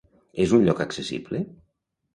És 0.45 0.55
un 0.59 0.65
lloc 0.69 0.81
accessible? 0.87 1.45